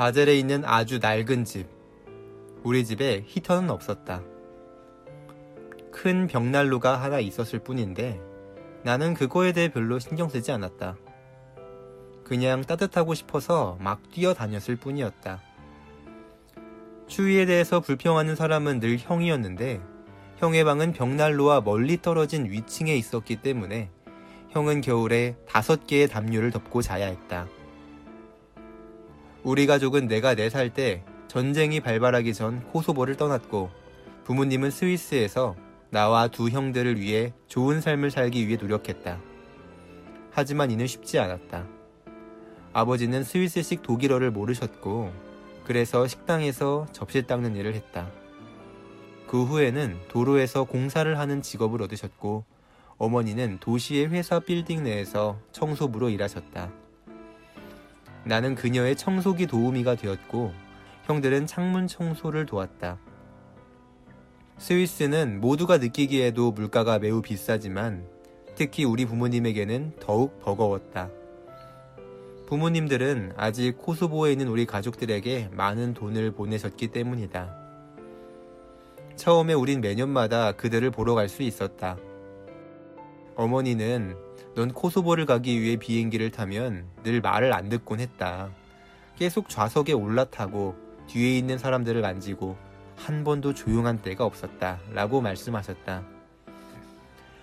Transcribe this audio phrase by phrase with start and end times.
[0.00, 1.66] 바젤에 있는 아주 낡은 집.
[2.62, 4.22] 우리 집에 히터는 없었다.
[5.92, 8.18] 큰 벽난로가 하나 있었을 뿐인데
[8.82, 10.96] 나는 그거에 대해 별로 신경 쓰지 않았다.
[12.24, 15.42] 그냥 따뜻하고 싶어서 막 뛰어다녔을 뿐이었다.
[17.06, 19.82] 추위에 대해서 불평하는 사람은 늘 형이었는데
[20.38, 23.90] 형의 방은 벽난로와 멀리 떨어진 위층에 있었기 때문에
[24.48, 27.46] 형은 겨울에 다섯 개의 담요를 덮고 자야 했다.
[29.42, 33.70] 우리 가족은 내가 4살 때 전쟁이 발발하기 전 코소보를 떠났고
[34.24, 35.56] 부모님은 스위스에서
[35.88, 39.18] 나와 두 형들을 위해 좋은 삶을 살기 위해 노력했다.
[40.30, 41.66] 하지만 이는 쉽지 않았다.
[42.72, 45.10] 아버지는 스위스식 독일어를 모르셨고
[45.64, 48.10] 그래서 식당에서 접시 닦는 일을 했다.
[49.26, 52.44] 그 후에는 도로에서 공사를 하는 직업을 얻으셨고
[52.98, 56.79] 어머니는 도시의 회사 빌딩 내에서 청소부로 일하셨다.
[58.24, 60.52] 나는 그녀의 청소기 도우미가 되었고
[61.04, 62.98] 형들은 창문 청소를 도왔다.
[64.58, 68.06] 스위스는 모두가 느끼기에도 물가가 매우 비싸지만
[68.54, 71.08] 특히 우리 부모님에게는 더욱 버거웠다.
[72.46, 77.56] 부모님들은 아직 코소보에 있는 우리 가족들에게 많은 돈을 보내셨기 때문이다.
[79.16, 81.96] 처음에 우린 매년마다 그들을 보러 갈 수 있었다.
[83.36, 84.16] 어머니는
[84.54, 88.50] 넌 코소보를 가기 위해 비행기를 타면 늘 말을 안 듣곤 했다.
[89.16, 90.74] 계속 좌석에 올라타고
[91.06, 92.56] 뒤에 있는 사람들을 만지고
[92.96, 94.80] 한 번도 조용한 때가 없었다.
[94.92, 96.04] 라고 말씀하셨다.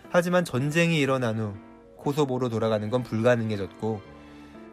[0.09, 1.53] 하지만 전쟁이 일어난 후
[1.97, 4.02] 코소보로 돌아가는 건 불가능해졌고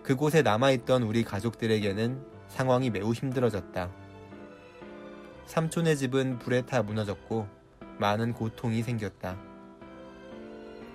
[0.02, 3.90] 그곳에 남아있던 우리 가족들에게는 상황이 매우 힘들어졌다.
[5.46, 7.48] 삼촌의 집은 불에 타 무너졌고
[7.98, 9.53] 많은 고통이 생겼다.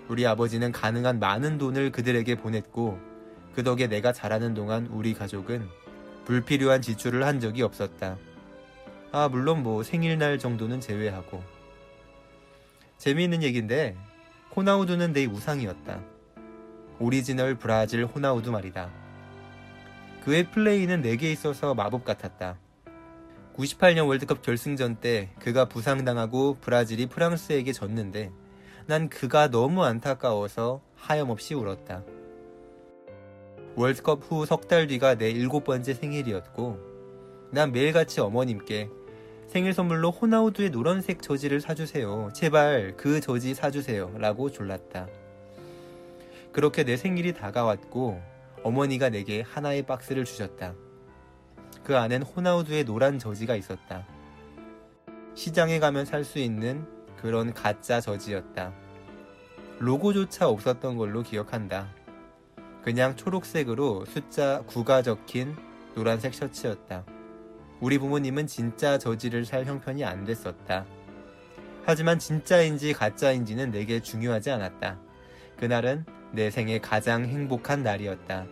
[0.10, 3.00] 우리 아버지는 가능한 많은 돈을 그들에게 보냈고
[3.54, 5.70] 그 덕에 내가 자라는 동안 우리 가족은
[6.26, 8.18] 불필요한 지출을 한 적이 없었다.
[9.12, 11.44] 아, 물론 뭐 생일날 정도는 제외하고.
[12.98, 13.96] 재미있는 얘기인데,
[14.56, 16.02] 호나우두는 내 우상이었다.
[17.00, 18.92] 오리지널 브라질 호나우두 말이다.
[20.24, 22.58] 그의 플레이는 내게 있어서 마법 같았다.
[23.56, 28.32] 98년 월드컵 결승전 때 그가 부상당하고 브라질이 프랑스에게 졌는데
[28.90, 32.04] 난 그가 너무 안타까워서 하염없이 울었다.
[33.76, 36.80] 월드컵 후 석 달 뒤가 내 일곱 번째 생일이었고
[37.52, 38.90] 난 매일같이 어머님께
[39.46, 42.32] 생일 선물로 호나우두의 노란색 저지를 사주세요.
[42.34, 44.12] 제발 그 저지 사주세요.
[44.18, 45.08] 라고 졸랐다.
[46.52, 48.20] 그렇게 내 생일이 다가왔고
[48.64, 50.74] 어머니가 내게 하나의 박스를 주셨다.
[51.84, 54.08] 그 안엔 호나우두의 노란 저지가 있었다.
[55.36, 56.88] 시장에 가면 살 수 있는
[57.22, 58.74] 그런 가짜 저지였다.
[59.80, 61.90] 로고조차 없었던 걸로 기억한다.
[62.82, 65.56] 그냥 초록색으로 숫자 9가 적힌
[65.96, 67.04] 노란색 셔츠였다.
[67.82, 70.86] 우리 부모님은 진짜 저지를 살 형편이 안 됐었다.
[71.86, 75.00] 하지만 진짜인지 가짜인지는 내게 중요하지 않았다.
[75.58, 78.46] 그날은 내 생애 가장 행복한 날이었다.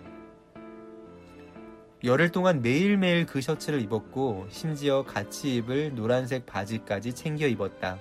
[2.04, 8.00] 열흘 동안 매일매일 그 셔츠를 입었고 심지어 같이 입을 노란색 바지까지 챙겨 입었다.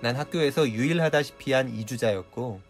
[0.00, 2.60] 난 학교에서 유일하다시피 한 이주자였고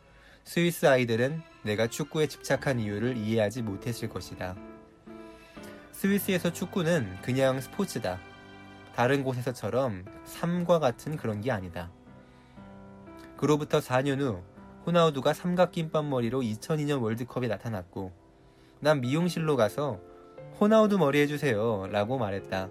[0.45, 4.57] 스위스 아이들은 내가 축구에 집착한 이유를 이해하지 못했을 것이다.
[5.93, 8.19] 스위스에서 축구는 그냥 스포츠다.
[8.95, 11.91] 다른 곳에서처럼 삶과 같은 그런 게 아니다.
[13.37, 14.43] 그로부터 4년 후
[14.87, 18.11] 호나우두가 삼각김밥 머리로 2002년 월드컵에 나타났고
[18.81, 20.01] 난 미용실로 가서
[20.59, 22.71] 호나우두 머리 해주세요 라고 말했다.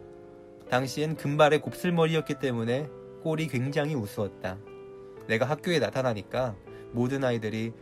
[0.72, 2.89] 당시엔 금발의 곱슬머리였기 때문에
[3.28, 4.58] 꼴이 굉장히 우스웠다.
[5.28, 6.56] 내가 학교에 나타나니까
[6.94, 7.74] 모든 아이들이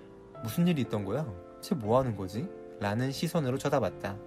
[0.42, 1.32] 무슨 일이 있던 거야?
[1.62, 2.48] 쟤 뭐 하는 거지?
[2.80, 4.18] 라는 시선으로 쳐다봤다.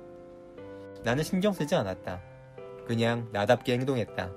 [1.02, 2.22] 나는 신경 쓰지 않았다.
[2.86, 4.30] 그냥 나답게 행동했다.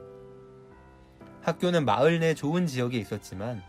[1.44, 3.61] 학교는 마을 내 좋은 지역에 있었지만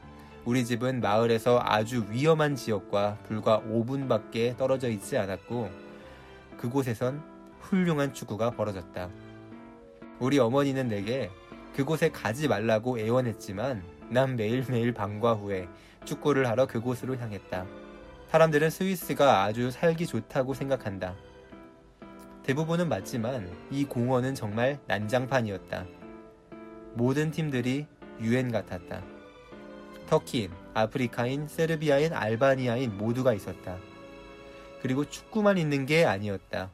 [0.47, 5.69] 우리 집은 마을에서 아주 위험한 지역과 불과 5분밖에 떨어져 있지 않았고
[6.57, 7.23] 그곳에선
[7.61, 9.11] 훌륭한 축구가 벌어졌다.
[10.19, 11.31] 우리 어머니는 내게
[11.75, 15.69] 그곳에 가지 말라고 애원했지만 난 매일매일 방과 후에
[16.05, 17.67] 축구를 하러 그곳으로 향했다.
[18.29, 21.15] 사람들은 스위스가 아주 살기 좋다고 생각한다.
[22.43, 25.87] 대부분은 맞지만 이 공원은 정말 난장판이었다.
[26.95, 27.87] 모든 팀들이
[28.21, 29.03] 유엔 같았다.
[30.09, 33.79] 터키인, 아프리카인, 세르비아인, 알바니아인 모두가 있었다.
[34.83, 36.71] 그리고 축구만 있는 게 아니었다.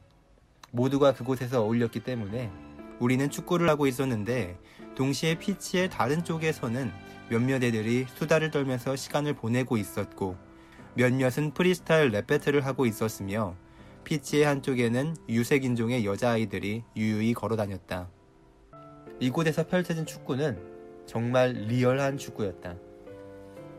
[0.71, 2.51] 모두가 그곳에서 어울렸기 때문에
[2.99, 4.57] 우리는 축구를 하고 있었는데
[4.95, 6.91] 동시에 피치의 다른 쪽에서는
[7.29, 10.35] 몇몇 애들이 수다를 떨면서 시간을 보내고 있었고
[10.95, 13.55] 몇몇은 프리스타일 랩 배틀을 하고 있었으며
[14.03, 18.09] 피치의 한쪽에는 유색인종의 여자아이들이 유유히 걸어 다녔다.
[19.19, 20.57] 이곳에서 펼쳐진 축구는
[21.05, 22.75] 정말 리얼한 축구였다.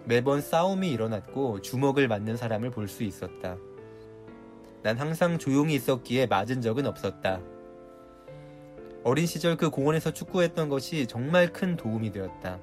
[0.04, 3.56] 매번 싸움이 일어났고 주먹을 맞는 사람을 볼 수 있었다.
[4.82, 7.40] 난 항상 조용히 있었기에 맞은 적은 없었다.
[9.02, 12.58] 어린 시절 그 공원에서 축구했던 것이 정말 큰 도움이 되었다.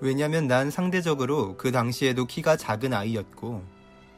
[0.00, 3.62] 왜냐면 난 상대적으로 그 당시에도 키가 작은 아이였고,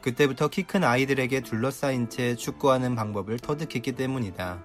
[0.01, 4.61] 그때부터 키 큰 아이들에게 둘러싸인 채 축구하는 방법을 터득했기 때문이다.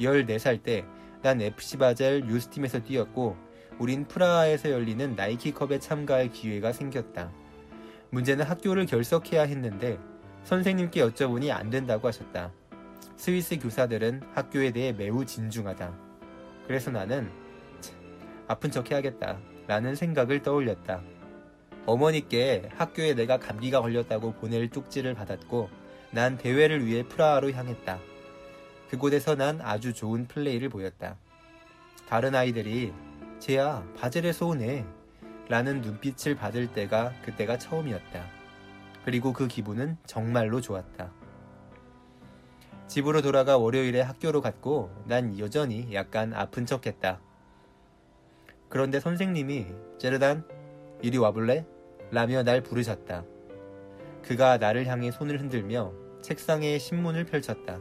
[0.00, 0.84] 14살 때
[1.22, 3.34] 난 FC 바젤 유스팀에서 뛰었고,
[3.78, 7.32] 우린 프라하에서 열리는 나이키컵에 참가할 기회가 생겼다.
[8.10, 9.98] 문제는 학교를 결석해야 했는데
[10.44, 12.52] 선생님께 여쭤보니 안 된다고 하셨다.
[13.16, 15.92] 스위스 교사들은 학교에 대해 매우 진중하다.
[16.66, 17.30] 그래서 나는
[18.48, 19.38] 아픈 척 해야겠다.
[19.66, 21.02] 라는 생각을 떠올렸다.
[21.86, 25.70] 어머니께 학교에 내가 감기가 걸렸다고 보낼 쪽지를 받았고
[26.10, 27.98] 난 대회를 위해 프라하로 향했다.
[28.90, 31.16] 그곳에서 난 아주 좋은 플레이를 보였다.
[32.08, 32.92] 다른 아이들이
[33.38, 34.84] 쟤야 바젤에서 오네
[35.48, 38.24] 라는 눈빛을 받을 때가 그때가 처음이었다.
[39.04, 41.23] 그리고 그 기분은 정말로 좋았다.
[42.86, 47.20] 집으로 돌아가 월요일에 학교로 갔고 난 여전히 약간 아픈 척 했다.
[48.68, 49.66] 그런데 선생님이
[49.98, 50.44] 제르단
[51.00, 51.66] 이리 와볼래?
[52.10, 53.24] 라며 날 부르셨다.
[54.22, 55.92] 그가 나를 향해 손을 흔들며
[56.22, 57.80] 책상에 신문을 펼쳤다.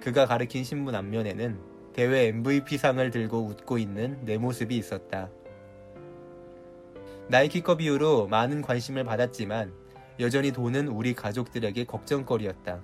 [0.00, 1.60] 그가 가리킨 신문 앞면에는
[1.92, 5.28] 대회 MVP상을 들고 웃고 있는 내 모습이 있었다.
[7.28, 9.72] 나이키컵 이후로 많은 관심을 받았지만
[10.18, 12.82] 여전히 돈은 우리 가족들에게 걱정거리였다.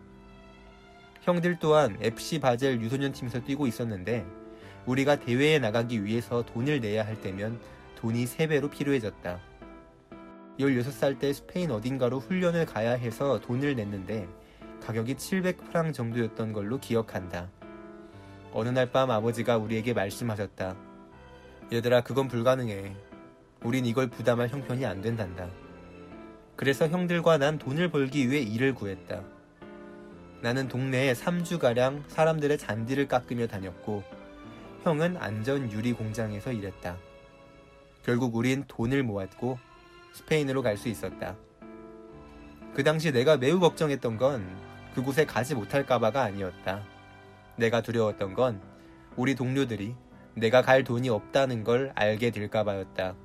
[1.26, 4.24] 형들 또한 FC 바젤 유소년 팀에서 뛰고 있었는데
[4.86, 7.58] 우리가 대회에 나가기 위해서 돈을 내야 할 때면
[7.96, 9.40] 돈이 3배로 필요해졌다.
[10.60, 14.28] 16살 때 스페인 어딘가로 훈련을 가야 해서 돈을 냈는데
[14.86, 17.50] 가격이 700프랑 정도였던 걸로 기억한다.
[18.52, 20.76] 어느 날 밤 아버지가 우리에게 말씀하셨다.
[21.72, 22.94] 얘들아, 그건 불가능해.
[23.64, 25.48] 우린 이걸 부담할 형편이 안 된단다.
[26.54, 29.35] 그래서 형들과 난 돈을 벌기 위해 일을 구했다.
[30.42, 34.02] 나는 동네에 3주가량 사람들의 잔디를 깎으며 다녔고,
[34.84, 36.96] 형은 안전 유리 공장에서 일했다.
[38.04, 39.58] 결국 우린 돈을 모았고
[40.12, 41.36] 스페인으로 갈 수 있었다.
[42.72, 44.46] 그 당시 내가 매우 걱정했던 건
[44.94, 46.84] 그곳에 가지 못할까봐가 아니었다.
[47.56, 48.60] 내가 두려웠던 건
[49.16, 49.96] 우리 동료들이
[50.34, 53.16] 내가 갈 돈이 없다는 걸 알게 될까봐였다.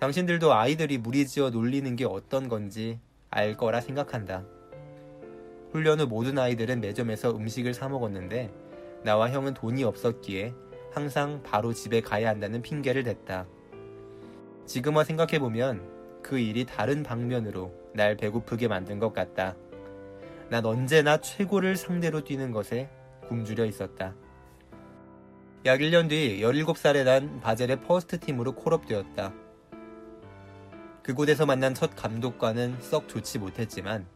[0.00, 2.98] 당신들도 아이들이 무리지어 놀리는 게 어떤 건지
[3.30, 4.44] 알 거라 생각한다.
[5.72, 8.52] 훈련 후 모든 아이들은 매점에서 음식을 사 먹었는데
[9.02, 10.54] 나와 형은 돈이 없었기에
[10.92, 13.46] 항상 바로 집에 가야 한다는 핑계를 댔다.
[14.66, 19.56] 지금 와 생각해보면 그 일이 다른 방면으로 날 배고프게 만든 것 같다.
[20.50, 22.90] 난 언제나 최고를 상대로 뛰는 것에
[23.28, 24.14] 굶주려 있었다.
[25.64, 29.32] 약 1년 뒤 17살에 난 바젤의 first team으로 call-up되었다.
[31.02, 34.06] 그곳에서 만난 첫 감독과는 썩 좋지 못했지만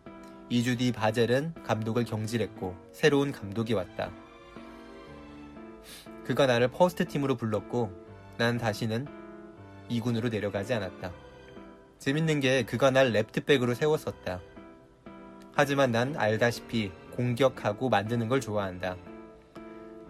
[0.50, 4.10] 2주 뒤 바젤은 감독을 경질했고 새로운 감독이 왔다.
[6.25, 7.90] 그가 나를 first team으로 불렀고
[8.37, 9.06] 난 다시는
[9.90, 11.12] 2군으로 내려가지 않았다.
[11.99, 14.40] 재밌는 게 그가 날 left back으로 세웠었다.
[15.54, 18.97] 하지만 난 알다시피 공격하고 만드는 걸 좋아한다.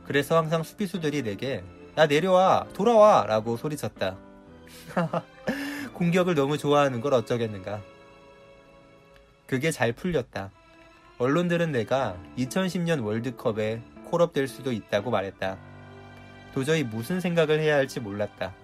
[0.04, 1.64] 그래서 항상 수비수들이 내게
[1.96, 4.16] 야 내려와 돌아와 라고 소리쳤다.
[5.94, 7.80] 공격을 너무 좋아하는 걸 어쩌겠는가.
[9.46, 10.50] 그게 잘 풀렸다.
[11.18, 15.56] 언론들은 내가 2010년 월드컵에 콜업될 수도 있다고 말했다.
[16.52, 18.54] 도저히 무슨 생각을 해야 할지 몰랐다.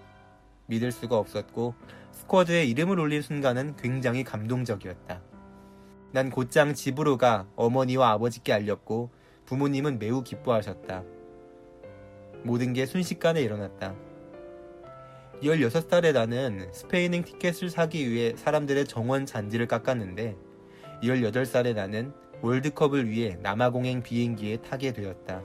[0.66, 1.74] 믿을 수가 없었고
[2.12, 5.20] 스쿼드에 이름을 올린 순간은 굉장히 감동적이었다.
[6.12, 9.10] 난 곧장 집으로 가 어머니와 아버지께 알렸고
[9.46, 11.04] 부모님은 매우 기뻐하셨다.
[12.42, 13.94] 모든 게 순식간에 일어났다.
[15.42, 20.36] 16살에 나는 스페인행 티켓을 사기 위해 사람들의 정원 잔디를 깎았는데
[21.02, 25.42] 18살에 나는 월드컵을 위해 남아공행 비행기에 타게 되었다.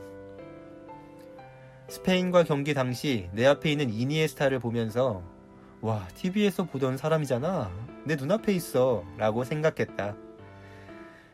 [1.90, 5.24] 스페인과 경기 당시 내 앞에 있는 이니에스타를 보면서
[5.80, 7.72] 와, TV에서 보던 사람이잖아.
[8.04, 9.04] 내 눈앞에 있어.
[9.18, 10.16] 라고 생각했다.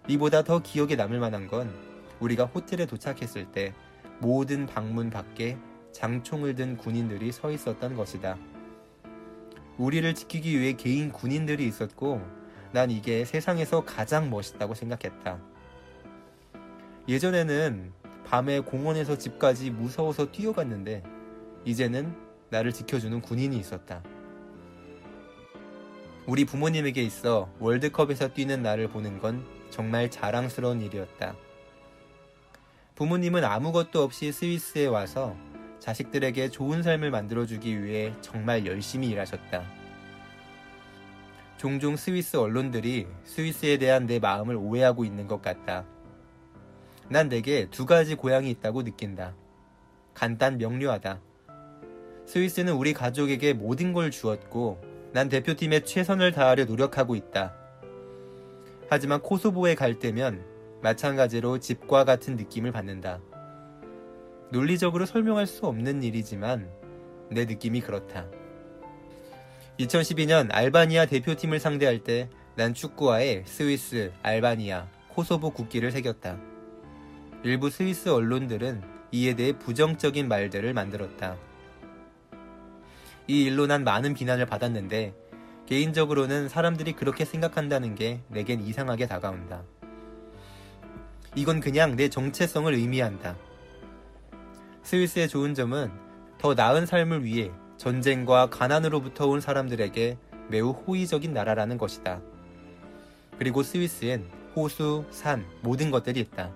[0.09, 1.73] 이보다 더 기억에 남을 만한 건
[2.19, 3.73] 우리가 호텔에 도착했을 때
[4.19, 5.57] 모든 방문 밖에
[5.93, 8.37] 장총을 든 군인들이 서 있었던 것이다.
[9.77, 12.21] 우리를 지키기 위해 개인 군인들이 있었고
[12.73, 15.39] 난 이게 세상에서 가장 멋있다고 생각했다.
[17.07, 17.93] 예전에는
[18.25, 21.03] 밤에 공원에서 집까지 무서워서 뛰어갔는데
[21.65, 22.15] 이제는
[22.49, 24.03] 나를 지켜주는 군인이 있었다.
[26.25, 31.35] 우리 부모님에게 있어 월드컵에서 뛰는 나를 보는 건 정말 자랑스러운 일이었다.
[32.95, 35.35] 부모님은 아무것도 없이 스위스에 와서
[35.79, 39.82] 자식들에게 좋은 삶을 만들어주기 위해 정말 열심히 일하셨다.
[41.63, 45.85] 종종 스위스 언론들이 스위스에 대한 내 마음을 오해하고 있는 것 같다.
[47.07, 49.33] 난 내게 두 가지 고향이 있다고 느낀다.
[50.13, 51.21] 간단 명료하다.
[52.25, 54.81] 스위스는 우리 가족에게 모든 걸 주었고,
[55.13, 57.55] 난 대표팀에 최선을 다하려 노력하고 있다.
[58.89, 60.43] 하지만 코소보에 갈 때면
[60.81, 63.21] 마찬가지로 집과 같은 느낌을 받는다.
[64.51, 66.69] 논리적으로 설명할 수 없는 일이지만
[67.31, 68.27] 내 느낌이 그렇다.
[69.79, 76.37] 2012년 알바니아 대표팀을 상대할 때 난 축구화에 스위스, 알바니아, 코소보 국기를 새겼다.
[77.41, 81.35] 일부 스위스 언론들은 이에 대해 부정적인 말들을 만들었다.
[83.27, 85.15] 이 일로 난 많은 비난을 받았는데
[85.65, 89.63] 개인적으로는 사람들이 그렇게 생각한다는 게 내겐 이상하게 다가온다.
[91.35, 93.35] 이건 그냥 내 정체성을 의미한다.
[94.83, 95.91] 스위스의 좋은 점은
[96.37, 97.49] 더 나은 삶을 위해
[97.83, 102.21] 전쟁과 가난으로부터 온 사람들에게 매우 호의적인 나라라는 것이다.
[103.37, 104.25] 그리고 스위스엔
[104.55, 106.49] 호수, 산, 모든 것들이 있다.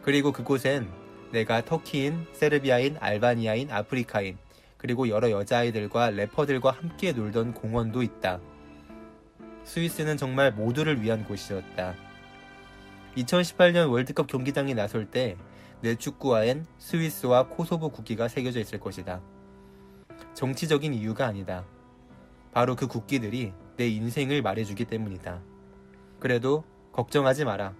[0.00, 0.88] 그리고 그곳엔
[1.30, 4.38] 내가 터키인, 세르비아인, 알바니아인, 아프리카인,
[4.78, 8.40] 그리고 여러 여자아이들과 래퍼들과 함께 놀던 공원도 있다.
[9.64, 11.94] 스위스는 정말 모두를 위한 곳이었다.
[13.16, 15.36] 2018년 월드컵 경기장에 나설 때
[15.82, 19.20] 내 축구화엔 스위스와 코소보 국기가 새겨져 있을 것이다.
[20.40, 21.66] 정치적인 이유가 아니다.
[22.54, 25.42] 바로 그 국기들이 내 인생을 말해주기 때문이다.
[26.18, 27.74] 그래도 걱정하지 마라.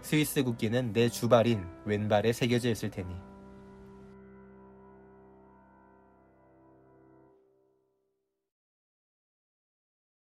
[0.00, 3.14] 스위스 국기는 내 주발인 왼발에 새겨져 있을 테니.